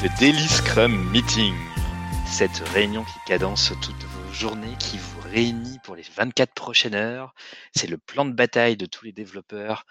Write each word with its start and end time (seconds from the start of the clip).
The 0.00 0.08
Daily 0.18 0.48
Scrum 0.48 1.10
Meeting. 1.10 1.52
Cette 2.24 2.56
réunion 2.72 3.04
qui 3.04 3.18
cadence 3.26 3.70
toutes 3.82 4.02
vos 4.02 4.32
journées, 4.32 4.74
qui 4.78 4.96
vous 4.96 5.20
réunit 5.28 5.78
pour 5.84 5.94
les 5.94 6.04
24 6.16 6.54
prochaines 6.54 6.94
heures. 6.94 7.34
C'est 7.76 7.86
le 7.86 7.98
plan 7.98 8.24
de 8.24 8.32
bataille 8.32 8.78
de 8.78 8.86
tous 8.86 9.04
les 9.04 9.12
développeurs 9.12 9.84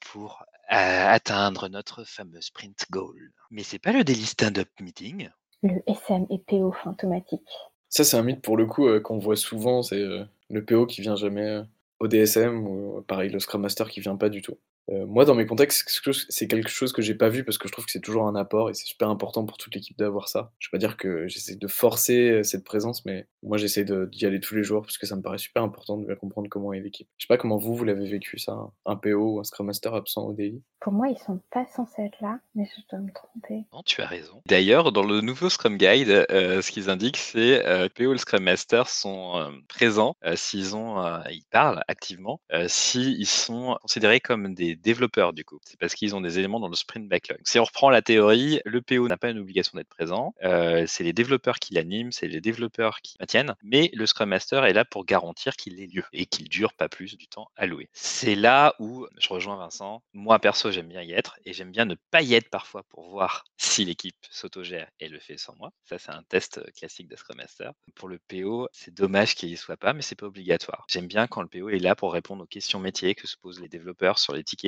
pour 0.00 0.42
euh, 0.72 1.06
atteindre 1.06 1.68
notre 1.68 2.02
fameux 2.02 2.40
sprint 2.40 2.86
goal. 2.90 3.30
Mais 3.52 3.62
c'est 3.62 3.78
pas 3.78 3.92
le 3.92 4.02
Daily 4.02 4.24
Stand-Up 4.24 4.70
Meeting. 4.80 5.30
Le 5.62 5.82
SM 5.86 6.26
et 6.30 6.38
PO 6.38 6.72
fantomatique. 6.72 7.48
Ça, 7.90 8.02
c'est 8.02 8.16
un 8.16 8.24
mythe 8.24 8.42
pour 8.42 8.56
le 8.56 8.66
coup 8.66 8.88
euh, 8.88 8.98
qu'on 8.98 9.20
voit 9.20 9.36
souvent. 9.36 9.82
C'est 9.82 10.00
euh, 10.00 10.24
le 10.50 10.64
PO 10.64 10.86
qui 10.86 11.00
vient 11.00 11.14
jamais 11.14 11.46
euh, 11.46 11.62
au 12.00 12.08
DSM 12.08 12.66
ou 12.66 13.02
pareil 13.02 13.30
le 13.30 13.38
Scrum 13.38 13.62
Master 13.62 13.88
qui 13.88 14.00
vient 14.00 14.16
pas 14.16 14.30
du 14.30 14.42
tout. 14.42 14.58
Euh, 14.90 15.06
moi, 15.06 15.24
dans 15.24 15.34
mes 15.34 15.46
contextes, 15.46 15.88
c'est 16.28 16.48
quelque 16.48 16.68
chose 16.68 16.92
que 16.92 17.02
j'ai 17.02 17.14
pas 17.14 17.28
vu 17.28 17.44
parce 17.44 17.58
que 17.58 17.68
je 17.68 17.72
trouve 17.72 17.86
que 17.86 17.92
c'est 17.92 18.00
toujours 18.00 18.26
un 18.26 18.34
apport 18.34 18.70
et 18.70 18.74
c'est 18.74 18.86
super 18.86 19.08
important 19.08 19.44
pour 19.44 19.58
toute 19.58 19.74
l'équipe 19.74 19.96
d'avoir 19.98 20.28
ça. 20.28 20.52
Je 20.58 20.68
vais 20.68 20.72
pas 20.72 20.78
dire 20.78 20.96
que 20.96 21.26
j'essaie 21.28 21.56
de 21.56 21.66
forcer 21.66 22.30
euh, 22.30 22.42
cette 22.42 22.64
présence, 22.64 23.04
mais 23.04 23.26
moi 23.42 23.56
j'essaie 23.56 23.84
d'y 23.84 24.26
aller 24.26 24.40
tous 24.40 24.54
les 24.54 24.62
jours 24.62 24.82
parce 24.82 24.98
que 24.98 25.06
ça 25.06 25.16
me 25.16 25.22
paraît 25.22 25.38
super 25.38 25.62
important 25.62 25.96
de 25.96 26.06
bien 26.06 26.16
comprendre 26.16 26.48
comment 26.48 26.72
est 26.72 26.80
l'équipe. 26.80 27.08
Je 27.16 27.24
sais 27.24 27.28
pas 27.28 27.38
comment 27.38 27.56
vous, 27.56 27.74
vous 27.74 27.84
l'avez 27.84 28.08
vécu 28.08 28.38
ça, 28.38 28.56
un 28.86 28.96
PO 28.96 29.34
ou 29.34 29.40
un 29.40 29.44
Scrum 29.44 29.66
Master 29.66 29.94
absent 29.94 30.26
au 30.26 30.32
DI. 30.32 30.62
Pour 30.80 30.92
moi, 30.92 31.08
ils 31.08 31.18
sont 31.18 31.40
pas 31.50 31.64
censés 31.74 32.02
être 32.02 32.20
là, 32.20 32.38
mais 32.54 32.66
je 32.66 32.82
dois 32.90 32.98
me 32.98 33.10
tromper. 33.10 33.64
Non, 33.72 33.82
tu 33.86 34.02
as 34.02 34.06
raison. 34.06 34.42
D'ailleurs, 34.46 34.92
dans 34.92 35.02
le 35.02 35.22
nouveau 35.22 35.48
Scrum 35.48 35.78
Guide, 35.78 36.26
euh, 36.30 36.60
ce 36.60 36.70
qu'ils 36.70 36.90
indiquent, 36.90 37.16
c'est 37.16 37.66
euh, 37.66 37.88
PO 37.88 38.10
et 38.10 38.12
le 38.12 38.18
Scrum 38.18 38.42
Master 38.42 38.88
sont 38.88 39.36
euh, 39.36 39.50
présents 39.68 40.14
euh, 40.24 40.36
s'ils 40.36 40.76
ont, 40.76 41.00
euh, 41.04 41.20
ils 41.30 41.44
parlent 41.50 41.82
activement, 41.88 42.40
euh, 42.52 42.66
s'ils 42.68 43.26
sont 43.26 43.76
considérés 43.82 44.20
comme 44.20 44.54
des 44.54 44.73
développeurs 44.76 45.32
du 45.32 45.44
coup. 45.44 45.60
C'est 45.64 45.78
parce 45.78 45.94
qu'ils 45.94 46.14
ont 46.14 46.20
des 46.20 46.38
éléments 46.38 46.60
dans 46.60 46.68
le 46.68 46.76
sprint 46.76 47.08
backlog. 47.08 47.40
Si 47.44 47.58
on 47.58 47.64
reprend 47.64 47.90
la 47.90 48.02
théorie, 48.02 48.60
le 48.64 48.82
PO 48.82 49.08
n'a 49.08 49.16
pas 49.16 49.30
une 49.30 49.38
obligation 49.38 49.76
d'être 49.76 49.88
présent. 49.88 50.34
euh, 50.44 50.84
c'est 50.86 51.04
les 51.04 51.12
développeurs 51.12 51.58
qui 51.58 51.74
l'animent, 51.74 52.12
c'est 52.12 52.28
les 52.28 52.40
développeurs 52.40 53.00
qui 53.00 53.16
maintiennent, 53.20 53.54
mais 53.62 53.90
le 53.94 54.06
Scrum 54.06 54.28
Master 54.28 54.64
est 54.64 54.72
là 54.72 54.84
pour 54.84 55.04
garantir 55.04 55.56
qu'il 55.56 55.80
ait 55.80 55.86
lieu 55.86 56.04
et 56.12 56.26
qu'il 56.26 56.48
dure 56.48 56.72
pas 56.74 56.88
plus 56.88 57.16
du 57.16 57.26
temps 57.28 57.48
alloué. 57.56 57.88
C'est 57.92 58.34
là 58.34 58.74
où 58.78 59.06
je 59.18 59.28
rejoins 59.28 59.56
Vincent. 59.56 60.02
Moi 60.12 60.38
perso, 60.38 60.70
j'aime 60.70 60.88
bien 60.88 61.02
y 61.02 61.12
être 61.12 61.38
et 61.44 61.52
j'aime 61.52 61.70
bien 61.70 61.84
ne 61.84 61.96
pas 62.10 62.22
y 62.22 62.34
être 62.34 62.50
parfois 62.50 62.82
pour 62.84 63.08
voir 63.08 63.44
si 63.56 63.84
l'équipe 63.84 64.16
s'autogère 64.30 64.88
et 65.00 65.08
le 65.08 65.18
fait 65.18 65.38
sans 65.38 65.54
moi. 65.56 65.70
Ça, 65.84 65.98
c'est 65.98 66.10
un 66.12 66.22
test 66.28 66.58
euh, 66.58 66.64
classique 66.76 67.08
de 67.08 67.16
Scrum 67.16 67.36
Master. 67.36 67.72
Pour 67.94 68.08
le 68.08 68.18
PO, 68.18 68.68
c'est 68.72 68.94
dommage 68.94 69.34
qu'il 69.34 69.50
y 69.50 69.56
soit 69.56 69.76
pas, 69.76 69.92
mais 69.92 70.02
c'est 70.02 70.14
pas 70.14 70.26
obligatoire. 70.26 70.84
J'aime 70.88 71.06
bien 71.06 71.26
quand 71.26 71.42
le 71.42 71.48
PO 71.48 71.70
est 71.70 71.78
là 71.78 71.94
pour 71.94 72.12
répondre 72.12 72.44
aux 72.44 72.46
questions 72.46 72.80
métiers 72.80 73.14
que 73.14 73.26
se 73.26 73.36
posent 73.36 73.60
les 73.60 73.68
développeurs 73.68 74.18
sur 74.18 74.34
les 74.34 74.44
tickets 74.44 74.63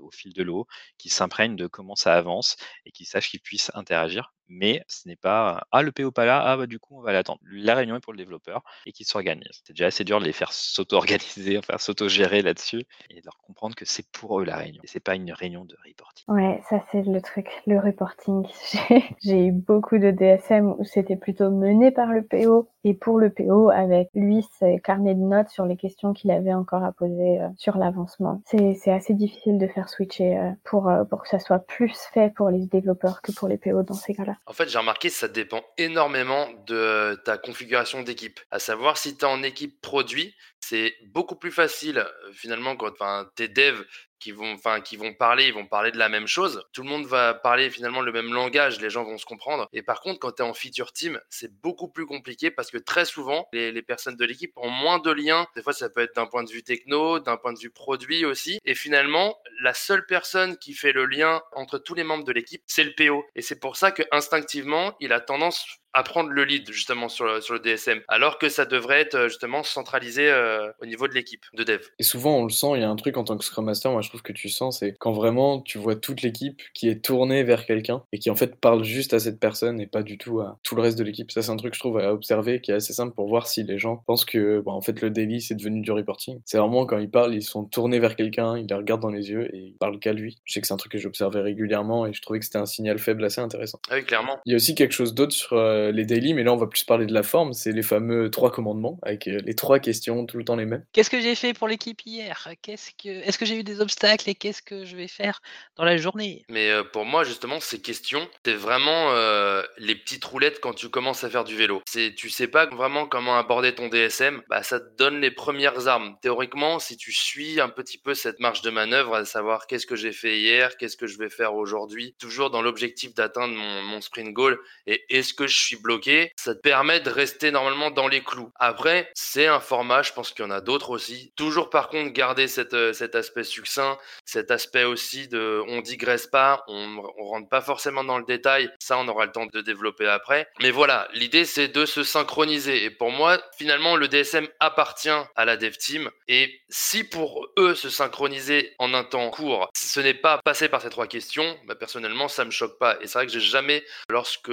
au 0.00 0.10
fil 0.10 0.32
de 0.32 0.42
l'eau, 0.42 0.66
qui 0.98 1.08
s'imprègnent 1.08 1.56
de 1.56 1.66
comment 1.66 1.94
ça 1.94 2.14
avance 2.14 2.56
et 2.86 2.92
qui 2.92 3.04
sachent 3.04 3.30
qu'ils 3.30 3.40
puissent 3.40 3.70
interagir. 3.74 4.32
Mais 4.48 4.82
ce 4.88 5.08
n'est 5.08 5.16
pas 5.16 5.66
ah 5.72 5.82
le 5.82 5.90
PO 5.90 6.10
pas 6.10 6.26
là, 6.26 6.42
ah 6.44 6.56
bah 6.56 6.66
du 6.66 6.78
coup 6.78 6.98
on 6.98 7.02
va 7.02 7.12
l'attendre. 7.12 7.40
La 7.50 7.74
réunion 7.74 7.96
est 7.96 8.00
pour 8.00 8.12
le 8.12 8.18
développeur 8.18 8.62
et 8.84 8.92
qu'il 8.92 9.06
s'organise. 9.06 9.62
C'est 9.64 9.72
déjà 9.72 9.86
assez 9.86 10.04
dur 10.04 10.20
de 10.20 10.24
les 10.26 10.32
faire 10.32 10.52
s'auto-organiser, 10.52 11.56
enfin 11.58 11.78
s'auto-gérer 11.78 12.42
là-dessus 12.42 12.84
et 13.10 13.20
de 13.20 13.24
leur 13.24 13.38
comprendre 13.38 13.74
que 13.74 13.86
c'est 13.86 14.06
pour 14.12 14.40
eux 14.40 14.44
la 14.44 14.56
réunion. 14.56 14.82
Et 14.84 14.86
c'est 14.86 15.00
pas 15.00 15.14
une 15.14 15.32
réunion 15.32 15.64
de 15.64 15.76
reporting. 15.86 16.24
Ouais, 16.28 16.60
ça 16.68 16.84
c'est 16.92 17.02
le 17.02 17.20
truc, 17.22 17.48
le 17.66 17.78
reporting. 17.78 18.46
J'ai 19.22 19.46
eu 19.46 19.52
beaucoup 19.52 19.98
de 19.98 20.10
DSM 20.10 20.74
où 20.78 20.84
c'était 20.84 21.16
plutôt 21.16 21.50
mené 21.50 21.90
par 21.90 22.12
le 22.12 22.22
PO 22.22 22.68
et 22.84 22.94
pour 22.94 23.18
le 23.18 23.30
PO 23.30 23.70
avec 23.70 24.08
lui 24.14 24.46
ses 24.58 24.78
carnets 24.80 25.14
de 25.14 25.20
notes 25.20 25.48
sur 25.48 25.64
les 25.64 25.76
questions 25.76 26.12
qu'il 26.12 26.30
avait 26.30 26.52
encore 26.52 26.84
à 26.84 26.92
poser 26.92 27.40
euh, 27.40 27.48
sur 27.56 27.78
l'avancement. 27.78 28.42
C'est 28.44 28.92
assez 28.92 29.14
difficile 29.14 29.58
de 29.58 29.66
faire 29.66 29.88
switcher 29.88 30.36
euh, 30.36 30.50
pour, 30.64 30.88
euh, 30.88 31.04
pour 31.04 31.22
que 31.22 31.28
ça 31.28 31.38
soit 31.38 31.60
plus 31.60 31.92
fait 32.12 32.32
pour 32.34 32.50
les 32.50 32.66
développeurs 32.66 33.22
que 33.22 33.32
pour 33.32 33.48
les 33.48 33.56
PO 33.56 33.82
dans 33.82 33.94
ces 33.94 34.14
cas-là. 34.14 34.36
En 34.46 34.52
fait, 34.52 34.68
j'ai 34.68 34.78
remarqué 34.78 35.08
que 35.08 35.14
ça 35.14 35.28
dépend 35.28 35.62
énormément 35.78 36.46
de 36.66 37.14
ta 37.24 37.38
configuration 37.38 38.02
d'équipe. 38.02 38.38
À 38.50 38.58
savoir, 38.58 38.98
si 38.98 39.16
tu 39.16 39.24
es 39.24 39.28
en 39.28 39.42
équipe 39.42 39.80
produit, 39.80 40.34
c'est 40.60 40.94
beaucoup 41.06 41.36
plus 41.36 41.50
facile 41.50 42.04
finalement 42.32 42.76
quand 42.76 42.92
tes 43.34 43.48
devs 43.48 43.84
qui 44.24 44.32
vont, 44.32 44.54
enfin, 44.54 44.80
qui 44.80 44.96
vont 44.96 45.12
parler, 45.12 45.48
ils 45.48 45.52
vont 45.52 45.66
parler 45.66 45.92
de 45.92 45.98
la 45.98 46.08
même 46.08 46.26
chose. 46.26 46.64
Tout 46.72 46.82
le 46.82 46.88
monde 46.88 47.04
va 47.04 47.34
parler 47.34 47.68
finalement 47.68 48.00
le 48.00 48.10
même 48.10 48.32
langage, 48.32 48.80
les 48.80 48.88
gens 48.88 49.04
vont 49.04 49.18
se 49.18 49.26
comprendre. 49.26 49.68
Et 49.74 49.82
par 49.82 50.00
contre, 50.00 50.18
quand 50.18 50.32
tu 50.32 50.42
es 50.42 50.46
en 50.46 50.54
feature 50.54 50.94
team, 50.94 51.20
c'est 51.28 51.52
beaucoup 51.60 51.88
plus 51.88 52.06
compliqué 52.06 52.50
parce 52.50 52.70
que 52.70 52.78
très 52.78 53.04
souvent, 53.04 53.46
les, 53.52 53.70
les 53.70 53.82
personnes 53.82 54.16
de 54.16 54.24
l'équipe 54.24 54.52
ont 54.56 54.70
moins 54.70 54.98
de 54.98 55.10
liens. 55.10 55.46
Des 55.54 55.62
fois, 55.62 55.74
ça 55.74 55.90
peut 55.90 56.00
être 56.00 56.14
d'un 56.16 56.24
point 56.24 56.42
de 56.42 56.50
vue 56.50 56.62
techno, 56.62 57.20
d'un 57.20 57.36
point 57.36 57.52
de 57.52 57.58
vue 57.58 57.68
produit 57.68 58.24
aussi. 58.24 58.60
Et 58.64 58.74
finalement, 58.74 59.36
la 59.60 59.74
seule 59.74 60.06
personne 60.06 60.56
qui 60.56 60.72
fait 60.72 60.92
le 60.92 61.04
lien 61.04 61.42
entre 61.52 61.76
tous 61.76 61.92
les 61.92 62.04
membres 62.04 62.24
de 62.24 62.32
l'équipe, 62.32 62.62
c'est 62.66 62.84
le 62.84 62.94
PO. 62.94 63.26
Et 63.34 63.42
c'est 63.42 63.60
pour 63.60 63.76
ça 63.76 63.92
que 63.92 64.04
instinctivement, 64.10 64.96
il 65.00 65.12
a 65.12 65.20
tendance 65.20 65.66
à 65.94 66.02
prendre 66.02 66.30
le 66.30 66.44
lead 66.44 66.70
justement 66.70 67.08
sur 67.08 67.24
le, 67.24 67.40
sur 67.40 67.54
le 67.54 67.60
DSM, 67.60 68.00
alors 68.08 68.38
que 68.38 68.48
ça 68.48 68.64
devrait 68.64 69.00
être 69.00 69.14
euh, 69.14 69.28
justement 69.28 69.62
centralisé 69.62 70.28
euh, 70.28 70.70
au 70.82 70.86
niveau 70.86 71.08
de 71.08 71.14
l'équipe 71.14 71.44
de 71.54 71.64
dev. 71.64 71.80
Et 71.98 72.02
souvent, 72.02 72.36
on 72.36 72.44
le 72.44 72.50
sent, 72.50 72.68
il 72.74 72.80
y 72.80 72.84
a 72.84 72.90
un 72.90 72.96
truc 72.96 73.16
en 73.16 73.24
tant 73.24 73.36
que 73.36 73.44
Scrum 73.44 73.64
Master, 73.64 73.92
moi 73.92 74.02
je 74.02 74.08
trouve 74.08 74.22
que 74.22 74.32
tu 74.32 74.48
sens, 74.48 74.80
c'est 74.80 74.94
quand 74.98 75.12
vraiment 75.12 75.60
tu 75.60 75.78
vois 75.78 75.96
toute 75.96 76.22
l'équipe 76.22 76.60
qui 76.74 76.88
est 76.88 77.04
tournée 77.04 77.44
vers 77.44 77.64
quelqu'un 77.66 78.02
et 78.12 78.18
qui 78.18 78.30
en 78.30 78.34
fait 78.34 78.56
parle 78.56 78.84
juste 78.84 79.14
à 79.14 79.20
cette 79.20 79.38
personne 79.40 79.80
et 79.80 79.86
pas 79.86 80.02
du 80.02 80.18
tout 80.18 80.40
à 80.40 80.58
tout 80.62 80.74
le 80.74 80.82
reste 80.82 80.98
de 80.98 81.04
l'équipe. 81.04 81.30
Ça, 81.30 81.42
c'est 81.42 81.50
un 81.50 81.56
truc, 81.56 81.74
je 81.74 81.78
trouve, 81.78 81.98
à 81.98 82.12
observer 82.12 82.60
qui 82.60 82.70
est 82.70 82.74
assez 82.74 82.92
simple 82.92 83.14
pour 83.14 83.28
voir 83.28 83.46
si 83.46 83.62
les 83.62 83.78
gens 83.78 84.02
pensent 84.06 84.24
que, 84.24 84.60
bon, 84.60 84.72
en 84.72 84.80
fait, 84.80 85.00
le 85.00 85.10
daily, 85.10 85.40
c'est 85.40 85.54
devenu 85.54 85.80
du 85.80 85.92
reporting. 85.92 86.40
C'est 86.44 86.58
vraiment 86.58 86.86
quand 86.86 86.98
ils 86.98 87.10
parlent, 87.10 87.34
ils 87.34 87.42
sont 87.42 87.64
tournés 87.64 87.98
vers 87.98 88.16
quelqu'un, 88.16 88.56
ils 88.58 88.66
les 88.66 88.74
regardent 88.74 89.02
dans 89.02 89.10
les 89.10 89.30
yeux 89.30 89.54
et 89.54 89.58
ils 89.58 89.76
parlent 89.76 89.98
qu'à 89.98 90.12
lui. 90.12 90.38
Je 90.44 90.54
sais 90.54 90.60
que 90.60 90.66
c'est 90.66 90.74
un 90.74 90.78
truc 90.78 90.92
que 90.92 90.98
j'observais 90.98 91.40
régulièrement 91.40 92.06
et 92.06 92.12
je 92.12 92.20
trouvais 92.22 92.38
que 92.38 92.44
c'était 92.44 92.58
un 92.58 92.66
signal 92.66 92.98
faible 92.98 93.24
assez 93.24 93.40
intéressant. 93.40 93.78
Ah 93.90 93.94
oui, 93.96 94.04
clairement. 94.04 94.38
Il 94.46 94.50
y 94.50 94.54
a 94.54 94.56
aussi 94.56 94.74
quelque 94.74 94.92
chose 94.92 95.14
d'autre 95.14 95.32
sur 95.32 95.54
euh, 95.54 95.83
les 95.92 96.04
daily, 96.04 96.34
mais 96.34 96.42
là, 96.42 96.52
on 96.52 96.56
va 96.56 96.66
plus 96.66 96.84
parler 96.84 97.06
de 97.06 97.14
la 97.14 97.22
forme, 97.22 97.52
c'est 97.52 97.72
les 97.72 97.82
fameux 97.82 98.30
trois 98.30 98.50
commandements 98.50 98.98
avec 99.02 99.28
euh, 99.28 99.40
les 99.44 99.54
trois 99.54 99.78
questions 99.78 100.26
tout 100.26 100.38
le 100.38 100.44
temps 100.44 100.56
les 100.56 100.66
mêmes. 100.66 100.84
Qu'est-ce 100.92 101.10
que 101.10 101.20
j'ai 101.20 101.34
fait 101.34 101.54
pour 101.54 101.68
l'équipe 101.68 102.00
hier? 102.04 102.48
Qu'est-ce 102.62 102.90
que 102.90 103.08
est-ce 103.08 103.38
que 103.38 103.44
j'ai 103.44 103.58
eu 103.58 103.64
des 103.64 103.80
obstacles 103.80 104.28
et 104.28 104.34
qu'est-ce 104.34 104.62
que 104.62 104.84
je 104.84 104.96
vais 104.96 105.08
faire 105.08 105.40
dans 105.76 105.84
la 105.84 105.96
journée? 105.96 106.44
Mais 106.48 106.70
euh, 106.70 106.84
pour 106.84 107.04
moi, 107.04 107.24
justement, 107.24 107.60
ces 107.60 107.80
questions, 107.80 108.28
c'est 108.44 108.54
vraiment 108.54 109.10
euh, 109.12 109.62
les 109.78 109.94
petites 109.94 110.24
roulettes 110.24 110.60
quand 110.60 110.74
tu 110.74 110.88
commences 110.88 111.24
à 111.24 111.30
faire 111.30 111.44
du 111.44 111.56
vélo. 111.56 111.82
C'est, 111.88 112.14
tu 112.14 112.30
sais 112.30 112.48
pas 112.48 112.66
vraiment 112.66 113.06
comment 113.06 113.36
aborder 113.36 113.74
ton 113.74 113.88
DSM, 113.88 114.42
bah 114.48 114.62
ça 114.62 114.80
te 114.80 114.96
donne 114.96 115.20
les 115.20 115.30
premières 115.30 115.88
armes. 115.88 116.16
Théoriquement, 116.22 116.78
si 116.78 116.96
tu 116.96 117.12
suis 117.12 117.60
un 117.60 117.68
petit 117.68 117.98
peu 117.98 118.14
cette 118.14 118.40
marge 118.40 118.62
de 118.62 118.70
manœuvre, 118.70 119.14
à 119.14 119.24
savoir 119.24 119.66
qu'est-ce 119.66 119.86
que 119.86 119.96
j'ai 119.96 120.12
fait 120.12 120.38
hier, 120.38 120.76
qu'est-ce 120.76 120.96
que 120.96 121.06
je 121.06 121.18
vais 121.18 121.30
faire 121.30 121.54
aujourd'hui, 121.54 122.14
toujours 122.18 122.50
dans 122.50 122.62
l'objectif 122.62 123.14
d'atteindre 123.14 123.54
mon, 123.54 123.82
mon 123.82 124.00
sprint 124.00 124.32
goal 124.32 124.58
et 124.86 125.04
est-ce 125.08 125.34
que 125.34 125.46
je 125.46 125.58
suis 125.58 125.73
bloqué, 125.76 126.32
ça 126.36 126.54
te 126.54 126.60
permet 126.60 127.00
de 127.00 127.10
rester 127.10 127.50
normalement 127.50 127.90
dans 127.90 128.08
les 128.08 128.22
clous. 128.22 128.50
Après, 128.56 129.10
c'est 129.14 129.46
un 129.46 129.60
format, 129.60 130.02
je 130.02 130.12
pense 130.12 130.32
qu'il 130.32 130.44
y 130.44 130.48
en 130.48 130.50
a 130.50 130.60
d'autres 130.60 130.90
aussi. 130.90 131.32
Toujours 131.36 131.70
par 131.70 131.88
contre, 131.88 132.12
garder 132.12 132.48
cette, 132.48 132.74
euh, 132.74 132.92
cet 132.92 133.14
aspect 133.14 133.44
succinct, 133.44 133.98
cet 134.24 134.50
aspect 134.50 134.84
aussi 134.84 135.28
de 135.28 135.62
on 135.68 135.80
digresse 135.80 136.26
pas, 136.26 136.64
on, 136.68 137.02
rentre 137.18 137.48
pas 137.48 137.60
forcément 137.60 138.04
dans 138.04 138.18
le 138.18 138.24
détail. 138.24 138.70
Ça, 138.78 138.98
on 138.98 139.08
aura 139.08 139.26
le 139.26 139.32
temps 139.32 139.46
de 139.46 139.60
développer 139.60 140.06
après. 140.06 140.46
Mais 140.60 140.70
voilà, 140.70 141.08
l'idée 141.14 141.44
c'est 141.44 141.68
de 141.68 141.86
se 141.86 142.02
synchroniser. 142.02 142.84
Et 142.84 142.90
pour 142.90 143.10
moi, 143.10 143.40
finalement, 143.56 143.96
le 143.96 144.08
DSM 144.08 144.46
appartient 144.60 145.08
à 145.08 145.44
la 145.44 145.56
dev 145.56 145.76
team. 145.76 146.10
Et 146.28 146.60
si 146.68 147.04
pour 147.04 147.46
eux 147.58 147.74
se 147.74 147.90
synchroniser 147.90 148.74
en 148.78 148.94
un 148.94 149.04
temps 149.04 149.30
court, 149.30 149.68
ce 149.74 150.00
n'est 150.00 150.14
pas 150.14 150.40
passer 150.44 150.68
par 150.68 150.82
ces 150.82 150.90
trois 150.90 151.06
questions, 151.06 151.58
bah, 151.66 151.74
personnellement, 151.74 152.28
ça 152.28 152.44
me 152.44 152.50
choque 152.50 152.78
pas. 152.78 152.96
Et 153.00 153.06
c'est 153.06 153.18
vrai 153.18 153.26
que 153.26 153.32
j'ai 153.32 153.40
jamais, 153.40 153.84
lorsque 154.08 154.50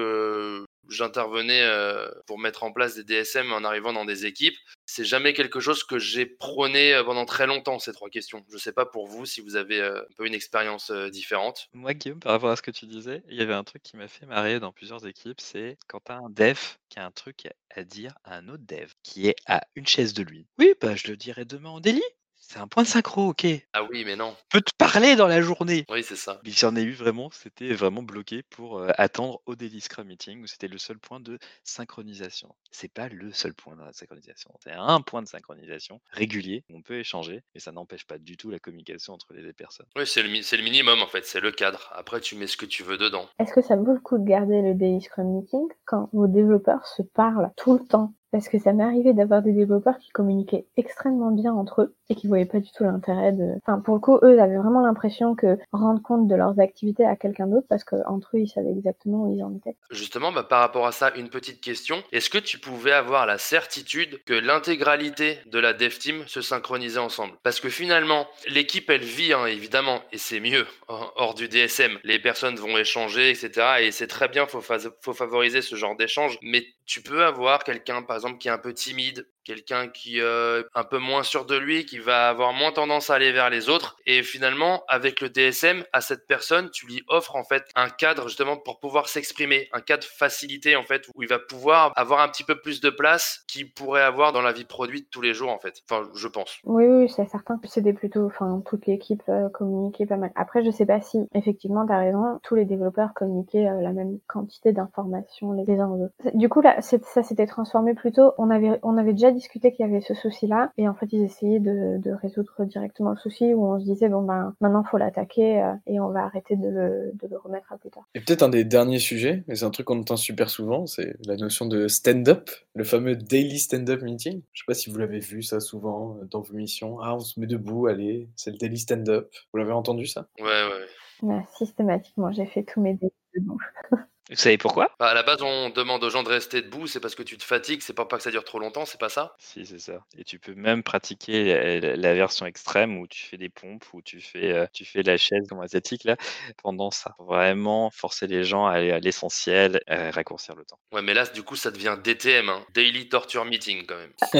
j'intervenais 0.90 1.62
euh, 1.62 2.10
pour 2.28 2.40
mettre 2.40 2.64
en 2.64 2.72
place 2.72 2.96
des 2.96 3.04
DSM 3.04 3.52
en 3.54 3.64
arrivant 3.64 3.94
dans 3.94 4.06
des 4.06 4.26
équipes. 4.26 4.56
C'est 4.86 5.06
jamais 5.06 5.34
quelque 5.34 5.60
chose 5.60 5.84
que 5.84 6.00
j'ai 6.00 6.26
prôné 6.26 6.94
euh, 6.94 7.04
pendant 7.04 7.26
très 7.26 7.48
longtemps, 7.48 7.80
ces 7.80 7.94
trois 7.94 8.10
questions. 8.10 8.46
Je 8.52 8.58
sais 8.58 8.74
pas 8.74 8.86
pour 8.86 9.08
vous 9.08 9.26
si 9.26 9.42
vous 9.42 9.56
avez 9.56 9.80
euh, 9.80 10.02
un 10.02 10.14
peu 10.18 10.26
une 10.28 10.34
expérience 10.34 10.92
différente. 10.92 11.68
Moi, 11.74 11.94
Guillaume, 11.94 12.20
par 12.20 12.34
rapport 12.34 12.50
à 12.52 12.56
ce 12.56 12.62
que 12.62 12.72
tu 12.72 12.86
disais, 12.86 13.24
il 13.30 13.36
y 13.38 13.42
avait 13.42 13.54
un 13.54 13.64
truc 13.64 13.84
qui 13.84 13.98
m'a 13.98 14.08
fait 14.08 14.26
marrer 14.26 14.60
dans 14.60 14.72
plusieurs 14.72 15.06
équipes, 15.08 15.40
c'est 15.42 15.78
quand 15.88 16.00
tu 16.06 16.12
un 16.12 16.30
dev 16.30 16.58
qui 16.90 17.00
a 17.00 17.06
un 17.06 17.12
truc 17.12 17.46
à- 17.46 17.80
à 17.80 17.84
dire 17.84 18.14
à 18.24 18.36
un 18.36 18.50
autre 18.50 18.64
dev 18.68 18.92
qui 19.04 19.28
est 19.28 19.36
à 19.46 19.62
une 19.76 19.88
chaise 19.88 20.14
de 20.14 20.24
lui. 20.24 20.48
Oui, 20.60 20.74
bah 20.82 20.96
je 20.96 21.08
le 21.08 21.18
dirai 21.18 21.46
demain 21.46 21.70
en 21.70 21.80
délit. 21.80 22.04
C'est 22.52 22.60
un 22.60 22.68
point 22.68 22.84
de 22.84 22.88
synchro, 22.90 23.30
ok. 23.30 23.48
Ah 23.72 23.84
oui, 23.90 24.04
mais 24.04 24.18
non. 24.18 24.36
Peut 24.50 24.60
te 24.60 24.76
parler 24.78 25.16
dans 25.16 25.28
la 25.28 25.42
journée. 25.42 25.86
Oui, 25.90 26.04
c'est 26.04 26.18
ça. 26.18 26.42
Mais 26.44 26.52
j'en 26.52 26.76
ai 26.76 26.82
eu 26.82 26.92
vraiment, 26.92 27.30
c'était 27.32 27.72
vraiment 27.72 28.04
bloqué 28.04 28.44
pour 28.44 28.80
euh, 28.80 28.90
attendre 28.98 29.42
au 29.46 29.56
Daily 29.56 29.80
Scrum 29.80 30.08
Meeting 30.08 30.44
où 30.44 30.48
c'était 30.48 30.68
le 30.68 30.78
seul 30.78 31.00
point 31.00 31.22
de 31.22 31.40
synchronisation. 31.64 32.54
C'est 32.70 32.92
pas 32.92 33.08
le 33.08 33.32
seul 33.32 33.54
point 33.54 33.78
dans 33.78 33.86
la 33.86 33.94
synchronisation, 33.94 34.52
c'est 34.62 34.74
un 34.74 35.00
point 35.00 35.22
de 35.22 35.30
synchronisation 35.30 36.02
régulier 36.12 36.66
où 36.70 36.76
on 36.76 36.82
peut 36.82 37.00
échanger, 37.00 37.42
mais 37.56 37.62
ça 37.62 37.72
n'empêche 37.72 38.06
pas 38.06 38.18
du 38.18 38.36
tout 38.36 38.52
la 38.52 38.60
communication 38.60 39.14
entre 39.14 39.34
les 39.34 39.44
deux 39.44 39.54
personnes. 39.54 39.88
Oui, 39.96 40.06
c'est 40.06 40.22
le, 40.22 40.28
mi- 40.28 40.44
c'est 40.44 40.58
le 40.58 40.64
minimum 40.64 41.02
en 41.02 41.08
fait, 41.08 41.26
c'est 41.26 41.40
le 41.40 41.54
cadre. 41.54 41.90
Après, 41.96 42.20
tu 42.20 42.36
mets 42.36 42.48
ce 42.48 42.58
que 42.58 42.66
tu 42.66 42.84
veux 42.84 42.98
dedans. 42.98 43.30
Est-ce 43.40 43.54
que 43.54 43.62
ça 43.62 43.78
vaut 43.78 43.94
le 43.94 44.00
coup 44.02 44.18
de 44.18 44.26
garder 44.26 44.62
le 44.62 44.74
Daily 44.74 45.02
Scrum 45.02 45.28
Meeting 45.38 45.70
quand 45.86 46.10
vos 46.12 46.28
développeurs 46.28 46.86
se 46.86 47.02
parlent 47.02 47.50
tout 47.56 47.78
le 47.78 47.86
temps? 47.88 48.14
Parce 48.32 48.48
que 48.48 48.60
ça 48.60 48.74
m'est 48.74 48.84
arrivé 48.84 49.14
d'avoir 49.14 49.42
des 49.42 49.54
développeurs 49.54 49.98
qui 49.98 50.10
communiquaient 50.10 50.66
extrêmement 50.78 51.32
bien 51.32 51.54
entre 51.54 51.82
eux 51.82 51.96
et 52.10 52.16
qui 52.16 52.28
voyaient 52.28 52.46
pas 52.46 52.60
du 52.60 52.72
tout 52.72 52.84
l'intérêt 52.84 53.32
de. 53.32 53.56
Enfin, 53.66 53.80
pour 53.80 53.96
le 53.96 54.00
coup, 54.00 54.18
eux 54.24 54.42
avaient 54.42 54.58
vraiment 54.58 54.82
l'impression 54.82 55.36
que 55.36 55.58
rendre 55.72 56.02
compte 56.02 56.28
de 56.28 56.36
leurs 56.36 56.60
activités 56.60 57.06
à 57.06 57.16
quelqu'un 57.16 57.48
d'autre 57.48 57.68
parce 57.70 57.84
qu'entre 57.84 58.36
eux, 58.36 58.40
ils 58.40 58.48
savaient 58.48 58.72
exactement 58.72 59.24
où 59.24 59.34
ils 59.34 59.44
en 59.44 59.56
étaient. 59.56 59.76
Justement, 59.92 60.32
bah, 60.32 60.44
par 60.44 60.60
rapport 60.60 60.88
à 60.88 60.92
ça, 60.92 61.12
une 61.16 61.30
petite 61.30 61.62
question. 61.62 62.04
Est-ce 62.12 62.30
que 62.30 62.38
tu 62.38 62.58
pouvais 62.58 62.92
avoir 62.92 63.26
la 63.26 63.38
certitude 63.38 64.24
que 64.26 64.34
l'intégralité 64.34 65.38
de 65.46 65.60
la 65.60 65.74
dev 65.74 65.98
team 65.98 66.24
se 66.28 66.42
synchronisait 66.42 67.00
ensemble? 67.00 67.34
Parce 67.44 67.60
que 67.60 67.70
finalement, 67.70 68.28
l'équipe, 68.48 68.90
elle 68.90 69.04
vit, 69.04 69.34
hein, 69.34 69.46
évidemment, 69.46 70.00
et 70.12 70.18
c'est 70.18 70.40
mieux 70.40 70.66
hors 70.88 71.34
du 71.34 71.48
DSM. 71.48 71.98
Les 72.04 72.20
personnes 72.20 72.56
vont 72.56 72.78
échanger, 72.78 73.30
etc. 73.30 73.52
Et 73.82 73.92
c'est 73.92 74.08
très 74.08 74.28
bien, 74.28 74.46
faut, 74.46 74.62
faut 75.02 75.14
favoriser 75.14 75.62
ce 75.62 75.76
genre 75.76 75.96
d'échange. 75.96 76.38
Mais 76.42 76.66
tu 76.86 77.02
peux 77.02 77.24
avoir 77.24 77.64
quelqu'un, 77.64 78.02
par 78.02 78.18
exemple, 78.22 78.40
qui 78.40 78.48
est 78.48 78.52
un 78.52 78.58
peu 78.58 78.74
timide, 78.74 79.28
quelqu'un 79.44 79.88
qui 79.88 80.20
est 80.20 80.22
euh, 80.22 80.64
un 80.76 80.84
peu 80.84 80.98
moins 80.98 81.24
sûr 81.24 81.46
de 81.46 81.58
lui, 81.58 81.86
qui 81.86 82.00
va 82.00 82.30
avoir 82.30 82.54
moins 82.54 82.72
tendance 82.72 83.10
à 83.10 83.16
aller 83.16 83.32
vers 83.32 83.50
les 83.50 83.70
autres. 83.70 83.98
Et 84.06 84.24
finalement, 84.24 84.84
avec 84.88 85.22
le 85.22 85.30
DSM, 85.30 85.84
à 85.94 86.02
cette 86.02 86.28
personne, 86.28 86.70
tu 86.72 86.86
lui 86.86 87.04
offres 87.08 87.36
en 87.36 87.44
fait 87.44 87.66
un 87.76 87.90
cadre 87.90 88.28
justement 88.28 88.58
pour 88.58 88.80
pouvoir 88.80 89.08
s'exprimer, 89.08 89.70
un 89.74 89.82
cadre 89.82 90.04
facilité 90.04 90.76
en 90.76 90.84
fait, 90.84 91.08
où 91.16 91.24
il 91.24 91.30
va 91.30 91.40
pouvoir 91.40 91.92
avoir 91.96 92.22
un 92.22 92.30
petit 92.30 92.44
peu 92.44 92.60
plus 92.60 92.82
de 92.82 92.90
place 92.90 93.44
qu'il 93.48 93.72
pourrait 93.74 94.02
avoir 94.02 94.32
dans 94.32 94.42
la 94.42 94.52
vie 94.52 94.66
produite 94.66 95.10
tous 95.12 95.22
les 95.22 95.34
jours 95.34 95.52
en 95.52 95.60
fait. 95.60 95.82
Enfin, 95.90 96.10
je 96.16 96.28
pense. 96.28 96.60
Oui, 96.64 96.86
oui, 96.86 97.10
c'est 97.10 97.28
certain. 97.28 97.60
C'était 97.66 97.94
plutôt, 97.94 98.26
enfin, 98.26 98.62
toute 98.66 98.86
l'équipe 98.86 99.24
euh, 99.30 99.50
communiquait 99.50 100.06
pas 100.06 100.18
mal. 100.18 100.32
Après, 100.36 100.64
je 100.64 100.72
sais 100.72 100.86
pas 100.86 101.02
si, 101.02 101.20
effectivement, 101.34 101.86
tu 101.86 101.94
as 101.94 102.00
raison, 102.00 102.40
tous 102.44 102.56
les 102.56 102.66
développeurs 102.66 103.14
communiquaient 103.14 103.68
euh, 103.68 103.82
la 103.82 103.92
même 103.92 104.20
quantité 104.28 104.72
d'informations 104.72 105.54
les 105.54 105.80
uns 105.80 105.90
aux 105.90 106.06
autres. 106.06 106.14
Du 106.34 106.50
coup, 106.50 106.62
là, 106.62 106.82
ça 106.82 107.24
s'était 107.24 107.48
transformé 107.48 107.94
plutôt, 107.94 108.34
on 108.38 108.50
avait, 108.50 108.80
on 108.84 108.98
avait 108.98 109.14
déjà 109.14 109.31
discuté 109.34 109.72
qu'il 109.72 109.86
y 109.86 109.90
avait 109.90 110.02
ce 110.02 110.14
souci-là, 110.14 110.72
et 110.78 110.88
en 110.88 110.94
fait, 110.94 111.08
ils 111.12 111.24
essayaient 111.24 111.60
de, 111.60 111.98
de, 111.98 112.12
résoudre 112.12 112.66
directement 112.66 113.12
le 113.12 113.18
souci, 113.18 113.54
où 113.54 113.66
on 113.66 113.80
se 113.80 113.86
disait, 113.86 114.10
bon, 114.10 114.22
ben, 114.22 114.54
maintenant, 114.62 114.84
faut 114.84 114.98
l'attaquer, 114.98 115.62
euh, 115.62 115.74
et 115.88 116.00
on 116.00 116.10
va 116.10 116.24
arrêter 116.24 116.56
de 116.56 116.68
le, 116.68 117.12
de 117.14 117.28
le 117.28 117.38
remettre 117.38 117.72
à 117.72 117.78
plus 117.78 117.90
tard. 117.90 118.04
Et 118.16 118.20
peut-être 118.20 118.44
un 118.44 118.50
des 118.50 118.64
derniers 118.64 119.00
sujets, 119.00 119.44
mais 119.48 119.56
c'est 119.56 119.66
un 119.66 119.72
truc 119.72 119.88
qu'on 119.88 120.00
entend 120.00 120.18
super 120.18 120.50
souvent, 120.50 120.86
c'est 120.86 121.16
la 121.26 121.38
notion 121.38 121.66
de 121.66 121.88
stand-up, 121.88 122.50
le 122.76 122.84
fameux 122.84 123.16
daily 123.16 123.60
stand-up 123.60 124.02
meeting. 124.02 124.42
Je 124.54 124.62
sais 124.62 124.66
pas 124.68 124.74
si 124.74 124.90
vous 124.90 124.98
l'avez 124.98 125.20
vu 125.20 125.44
ça 125.44 125.60
souvent 125.60 126.18
euh, 126.18 126.26
dans 126.26 126.42
vos 126.42 126.54
missions. 126.54 127.00
Ah, 127.02 127.16
on 127.16 127.20
se 127.20 127.40
met 127.40 127.48
debout, 127.48 127.88
allez, 127.88 128.30
c'est 128.36 128.52
le 128.52 128.58
daily 128.58 128.78
stand-up. 128.78 129.32
Vous 129.52 129.60
l'avez 129.60 129.74
entendu 129.74 130.06
ça? 130.06 130.28
Ouais, 130.40 130.46
ouais. 130.46 131.30
ouais. 131.30 131.46
systématiquement, 131.58 132.32
j'ai 132.32 132.46
fait 132.46 132.64
tous 132.64 132.82
mes 132.82 132.94
daily 132.94 133.14
debout. 133.36 133.60
Vous 134.32 134.38
savez 134.38 134.58
pourquoi? 134.58 134.96
Bah, 134.98 135.10
À 135.10 135.14
la 135.14 135.24
base, 135.24 135.42
on 135.42 135.70
demande 135.70 136.02
aux 136.06 136.10
gens 136.10 136.24
de 136.24 136.30
rester 136.30 136.62
debout, 136.62 136.88
c'est 136.88 137.02
parce 137.02 137.16
que 137.16 137.24
tu 137.24 137.38
te 137.38 137.44
fatigues, 137.44 137.82
c'est 137.82 137.94
pas 137.94 138.06
que 138.06 138.20
ça 138.20 138.32
dure 138.32 138.46
trop 138.46 138.60
longtemps, 138.60 138.86
c'est 138.86 139.00
pas 139.00 139.10
ça? 139.10 139.36
Si, 139.38 139.66
c'est 139.66 139.80
ça. 139.80 140.06
Et 140.18 140.24
tu 140.24 140.40
peux 140.40 140.54
même 140.56 140.84
pratiquer 140.84 141.80
la, 141.82 142.14
version 142.14 142.46
extrême 142.46 142.98
où 142.98 143.08
tu 143.08 143.24
fais 143.24 143.38
des 143.38 143.50
pompes, 143.50 143.84
où 143.94 144.02
tu 144.02 144.22
fais, 144.22 144.52
euh, 144.52 144.66
tu 144.72 144.86
fais 144.86 145.04
la 145.04 145.18
chaise 145.18 145.48
comme 145.50 145.60
asiatique 145.60 146.06
là, 146.06 146.16
pendant 146.64 146.92
ça. 146.92 147.16
Vraiment 147.20 147.90
forcer 147.90 148.28
les 148.28 148.46
gens 148.46 148.66
à 148.66 148.74
aller 148.74 148.92
à 148.92 149.00
l'essentiel, 149.00 149.82
raccourcir 149.88 150.56
le 150.56 150.64
temps. 150.64 150.80
Ouais, 150.94 151.02
mais 151.02 151.14
là, 151.14 151.26
du 151.26 151.44
coup, 151.44 151.58
ça 151.58 151.70
devient 151.70 151.98
DTM, 152.02 152.48
hein. 152.50 152.66
Daily 152.74 153.10
Torture 153.10 153.44
Meeting 153.44 153.86
quand 153.86 153.98
même. 153.98 154.14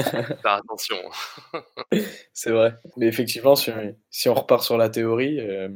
Faire 0.42 0.52
attention. 0.52 0.96
c'est 2.32 2.50
vrai. 2.50 2.74
Mais 2.96 3.06
effectivement, 3.06 3.56
si, 3.56 3.70
si, 4.10 4.28
on 4.28 4.34
repart 4.34 4.62
sur 4.62 4.78
la 4.78 4.88
théorie, 4.88 5.38
euh, 5.40 5.68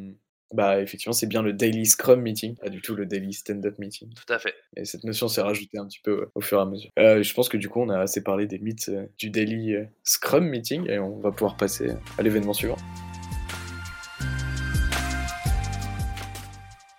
bah, 0.53 0.81
effectivement, 0.81 1.13
c'est 1.13 1.27
bien 1.27 1.43
le 1.43 1.53
daily 1.53 1.87
scrum 1.87 2.21
meeting, 2.21 2.57
pas 2.57 2.69
du 2.69 2.81
tout 2.81 2.95
le 2.95 3.07
daily 3.07 3.33
stand-up 3.33 3.79
meeting. 3.79 4.11
Tout 4.15 4.33
à 4.33 4.39
fait. 4.39 4.55
Et 4.77 4.85
cette 4.85 5.05
notion 5.05 5.29
s'est 5.29 5.43
rajoutée 5.43 5.79
un 5.79 5.87
petit 5.87 6.01
peu 6.01 6.29
au 6.35 6.41
fur 6.41 6.59
et 6.59 6.63
à 6.63 6.67
mesure. 6.67 6.91
Euh, 6.99 7.23
je 7.23 7.35
pense 7.35 7.49
que 7.49 7.57
du 7.57 7.69
coup, 7.69 7.81
on 7.81 7.89
a 7.89 7.99
assez 7.99 8.23
parlé 8.23 8.47
des 8.47 8.59
mythes 8.59 8.89
euh, 8.89 9.07
du 9.19 9.31
daily 9.31 9.75
euh, 9.75 9.85
scrum 10.05 10.47
meeting 10.49 10.89
et 10.89 10.99
on 10.99 11.19
va 11.19 11.33
pouvoir 11.33 11.57
passer 11.57 11.91
à 12.19 12.23
l'événement 12.23 12.53
suivant. 12.53 12.77